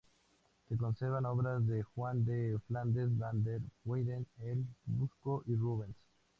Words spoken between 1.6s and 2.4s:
de Juan